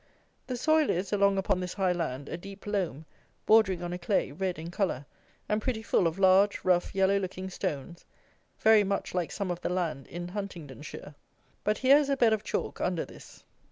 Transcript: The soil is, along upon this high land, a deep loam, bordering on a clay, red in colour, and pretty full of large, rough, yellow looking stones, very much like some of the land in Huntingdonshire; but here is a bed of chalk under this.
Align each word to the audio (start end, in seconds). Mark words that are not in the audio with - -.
The 0.47 0.57
soil 0.57 0.89
is, 0.89 1.13
along 1.13 1.37
upon 1.37 1.59
this 1.59 1.75
high 1.75 1.91
land, 1.91 2.27
a 2.27 2.35
deep 2.35 2.65
loam, 2.65 3.05
bordering 3.45 3.83
on 3.83 3.93
a 3.93 3.99
clay, 3.99 4.31
red 4.31 4.57
in 4.57 4.71
colour, 4.71 5.05
and 5.47 5.61
pretty 5.61 5.83
full 5.83 6.07
of 6.07 6.17
large, 6.17 6.61
rough, 6.65 6.95
yellow 6.95 7.19
looking 7.19 7.51
stones, 7.51 8.03
very 8.57 8.83
much 8.83 9.13
like 9.13 9.29
some 9.29 9.51
of 9.51 9.61
the 9.61 9.69
land 9.69 10.07
in 10.07 10.29
Huntingdonshire; 10.29 11.13
but 11.63 11.77
here 11.77 11.97
is 11.97 12.09
a 12.09 12.17
bed 12.17 12.33
of 12.33 12.41
chalk 12.43 12.81
under 12.81 13.05
this. 13.05 13.43